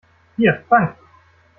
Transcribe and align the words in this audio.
Hier, 0.35 0.63
fang! 0.67 0.95